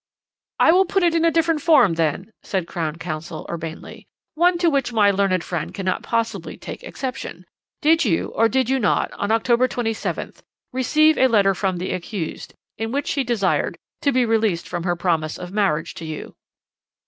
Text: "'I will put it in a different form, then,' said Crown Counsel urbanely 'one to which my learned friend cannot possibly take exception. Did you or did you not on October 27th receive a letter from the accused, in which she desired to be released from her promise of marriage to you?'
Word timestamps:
"'I 0.59 0.71
will 0.71 0.85
put 0.85 1.03
it 1.03 1.13
in 1.13 1.23
a 1.23 1.29
different 1.29 1.61
form, 1.61 1.93
then,' 1.93 2.31
said 2.41 2.65
Crown 2.65 2.95
Counsel 2.95 3.45
urbanely 3.47 4.07
'one 4.33 4.57
to 4.57 4.67
which 4.67 4.91
my 4.91 5.11
learned 5.11 5.43
friend 5.43 5.71
cannot 5.75 6.01
possibly 6.01 6.57
take 6.57 6.81
exception. 6.81 7.45
Did 7.83 8.03
you 8.03 8.29
or 8.29 8.49
did 8.49 8.67
you 8.67 8.79
not 8.79 9.11
on 9.13 9.29
October 9.29 9.67
27th 9.67 10.41
receive 10.73 11.19
a 11.19 11.27
letter 11.27 11.53
from 11.53 11.77
the 11.77 11.91
accused, 11.91 12.55
in 12.79 12.91
which 12.91 13.05
she 13.09 13.23
desired 13.23 13.77
to 14.01 14.11
be 14.11 14.25
released 14.25 14.67
from 14.67 14.85
her 14.85 14.95
promise 14.95 15.37
of 15.37 15.51
marriage 15.51 15.93
to 15.93 16.05
you?' 16.05 16.35